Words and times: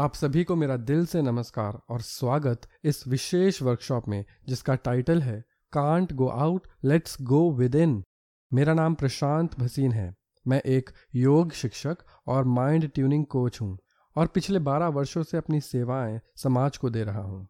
आप 0.00 0.14
सभी 0.14 0.44
को 0.44 0.56
मेरा 0.56 0.76
दिल 0.76 1.06
से 1.06 1.22
नमस्कार 1.22 1.78
और 1.90 2.00
स्वागत 2.00 2.60
इस 2.84 3.08
विशेष 3.08 3.62
वर्कशॉप 3.62 4.08
में, 4.08 4.24
जिसका 4.48 4.74
टाइटल 4.74 5.22
है 5.22 5.44
can't 5.72 6.12
go 6.12 6.28
out 6.28 6.66
let's 6.84 7.16
go 7.22 7.50
within 7.74 8.04
मेरा 8.52 8.74
नाम 8.74 8.94
प्रशांत 8.94 9.58
भसीन 9.58 9.92
है। 9.92 10.16
मैं 10.46 10.60
एक 10.60 10.90
योग 11.14 11.52
शिक्षक 11.52 11.98
और 12.26 12.44
माइंड 12.44 12.90
ट्यूनिंग 12.90 13.26
कोच 13.26 13.60
हूँ 13.60 13.78
और 14.16 14.26
पिछले 14.26 14.58
बारह 14.58 14.86
वर्षों 14.86 15.22
से 15.22 15.36
अपनी 15.36 15.60
सेवाएँ 15.60 16.20
समाज 16.36 16.76
को 16.76 16.90
दे 16.90 17.04
रहा 17.04 17.22
हूँ। 17.22 17.48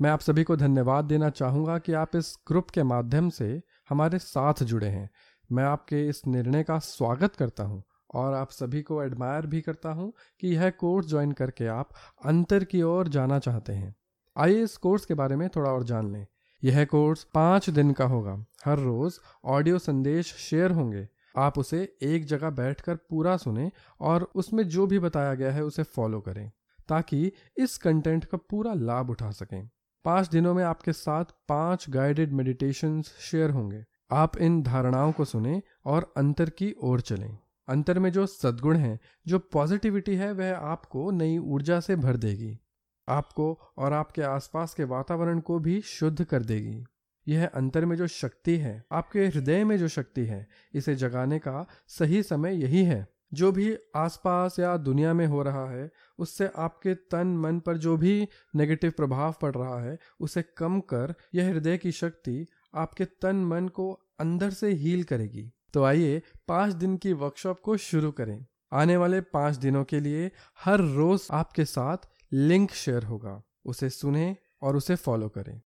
मैं 0.00 0.10
आप 0.10 0.20
सभी 0.20 0.44
को 0.44 0.56
धन्यवाद 0.56 1.04
देना 1.04 1.30
चाहूँगा 1.30 1.78
कि 1.78 1.92
आप 1.92 2.16
इस 2.16 2.36
ग्रुप 2.48 2.70
के 2.70 2.82
माध्यम 2.82 3.30
से 3.30 3.62
हमारे 3.88 4.18
साथ 4.18 4.62
जुड़े 4.62 4.88
हैं। 4.88 5.10
मैं 5.52 5.64
आपके 5.64 6.08
इस 6.08 6.26
निर्णय 6.26 6.62
का 6.62 6.78
स्वागत 6.78 7.36
करता 7.36 7.64
हूँ 7.64 7.82
और 8.14 8.34
आप 8.34 8.50
सभी 8.50 8.82
को 8.82 9.02
एडमायर 9.02 9.46
भी 9.46 9.60
करता 9.60 9.92
हूँ 9.92 10.12
कि 10.40 10.48
यह 10.48 10.70
कोर्स 10.70 11.06
ज्वाइन 11.06 11.32
करके 11.32 11.66
आप 11.66 11.90
अंतर 12.24 12.64
की 12.64 12.82
ओर 12.82 13.08
जाना 13.08 13.38
चाहते 13.38 13.72
हैं। 13.72 13.94
आइए 14.36 14.62
इस 14.62 14.76
कोर्स 14.76 15.04
के 15.04 15.14
बारे 15.14 15.36
में 15.36 15.48
थोड़ा 15.48 15.70
और 15.70 15.82
जान 15.82 16.12
लें। 16.12 16.26
यह 16.62 16.84
कोर्स 16.84 17.24
पाँच 17.24 17.70
दिन 17.70 17.92
का 17.92 18.04
होगा। 18.04 18.44
हर 18.64 18.78
रोज़ 18.78 19.18
ऑडियो 19.44 19.78
संदेश 19.78 20.34
शेयर 20.34 20.70
होंगे। 20.70 21.08
आप 21.36 21.58
उसे 21.58 21.82
एक 22.02 22.24
जगह 22.24 22.50
बैठकर 22.50 22.94
पूरा 23.10 23.36
सुने 23.36 23.70
और 24.00 24.30
उसमें 24.34 24.68
जो 24.68 24.86
भी 24.86 24.98
बताया 24.98 25.34
गया 25.34 25.52
है 25.52 25.64
उसे 25.64 25.82
फॉलो 25.82 26.20
करें, 26.20 26.50
ताकि 26.88 27.32
इस 27.56 27.76
कंटेंट 27.78 28.24
का 28.24 28.38
पूरा 28.50 28.72
लाभ 28.74 29.10
उठा 29.10 29.30
सकें। 29.30 29.68
पाँच 30.04 30.28
दिनों 30.28 30.54
में 30.54 30.64
आपके 30.64 30.92
साथ 30.92 31.24
पाँच 31.48 31.86
गाइडेड 31.90 32.32
मेडिटेशन 32.32 33.02
शेयर 33.02 33.50
होंगे। 33.50 33.84
आप 34.12 34.36
इन 34.38 34.62
धारणाओं 34.62 35.12
को 35.12 35.24
सुने 35.24 35.62
और 35.84 36.12
अंतर 36.16 36.50
की 36.50 36.74
ओर 36.82 37.00
चलें। 37.00 37.38
अंतर 37.70 37.98
में 37.98 38.12
जो 38.12 38.26
सद्गुण 38.26 38.76
है, 38.76 39.00
जो 39.26 39.38
पॉजिटिविटी 39.38 40.14
है, 40.14 40.32
वह 40.32 40.56
आपको 40.56 41.10
नई 41.10 41.38
ऊर्जा 41.38 41.80
से 41.80 41.96
भर 41.96 42.16
देगी। 42.16 42.58
आपको 43.08 43.60
और 43.78 43.92
आपके 43.92 44.22
आसपास 44.22 44.74
के 44.74 44.84
वातावरण 44.84 45.40
को 45.40 45.58
भी 45.58 45.80
शुद्ध 45.80 46.24
कर 46.24 46.42
देगी। 46.42 46.84
यह 47.28 47.46
अंतर 47.46 47.84
में 47.84 47.96
जो 47.96 48.06
शक्ति 48.06 48.56
है, 48.56 48.84
आपके 48.92 49.26
हृदय 49.26 49.64
में 49.64 49.78
जो 49.78 49.88
शक्ति 49.88 50.20
है, 50.20 50.48
इसे 50.74 50.94
जगाने 50.94 51.38
का 51.38 51.66
सही 51.88 52.22
समय 52.22 52.62
यही 52.62 52.84
है। 52.84 53.08
जो 53.34 53.52
भी 53.52 53.78
आसपास 53.96 54.58
या 54.58 54.76
दुनिया 54.76 55.14
में 55.14 55.26
हो 55.26 55.42
रहा 55.42 55.70
है, 55.70 55.90
उससे 56.18 56.50
आपके 56.56 56.94
तन, 56.94 57.26
मन 57.26 57.60
पर 57.60 57.76
जो 57.76 57.96
भी 57.96 58.28
नेगेटिव 58.56 58.90
प्रभाव 58.90 59.34
पड़ 59.42 59.54
रहा 59.54 59.82
है, 59.82 59.98
उसे 60.20 60.44
कम 60.56 60.80
कर, 60.80 61.14
यह 61.34 61.48
हृदय 61.48 61.78
की 61.78 61.92
शक्ति 61.92 62.46
आपके 62.74 63.04
तन, 63.04 63.36
मन 63.36 63.68
को 63.68 64.00
अंदर 64.20 64.50
से 64.50 64.72
हील 64.72 65.04
करेगी। 65.04 65.52
तो 65.74 65.84
आइए 65.84 66.22
पाँच 66.48 66.72
दिन 66.72 66.96
की 66.96 67.12
वर्कशॉप 67.12 67.60
को 67.60 67.76
शुरू 67.76 68.10
करें। 68.12 68.46
आने 68.72 68.96
वाले 68.96 69.20
पाँच 69.20 69.56
दिनों 69.56 69.84
के 69.84 70.00
लिए 70.00 70.30
हर 70.64 70.80
रोज 70.80 71.28
आपके 71.30 71.64
साथ 71.64 71.96
लिंक 72.32 72.70
शेयर 72.70 73.04
होगा। 73.04 73.42
उसे 73.64 73.90
सुने 73.90 74.36
और 74.62 74.76
उसे 74.76 74.96
फॉलो 74.96 75.28
करें। 75.28 75.60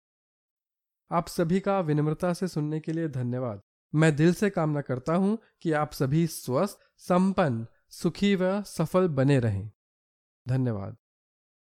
आप 1.11 1.27
सभी 1.27 1.59
का 1.59 1.79
विनम्रता 1.79 2.33
से 2.33 2.47
सुनने 2.47 2.79
के 2.79 2.91
लिए 2.91 3.07
धन्यवाद। 3.07 3.61
मैं 3.95 4.15
दिल 4.15 4.33
से 4.33 4.49
कामना 4.49 4.81
करता 4.81 5.15
हूँ 5.15 5.37
कि 5.61 5.71
आप 5.71 5.91
सभी 5.91 6.27
स्वस्थ, 6.27 6.79
संपन्न, 6.97 7.67
सुखी 7.89 8.35
व 8.35 8.61
सफल 8.61 9.07
बने 9.07 9.39
रहें। 9.39 9.71
धन्यवाद। 10.47 10.97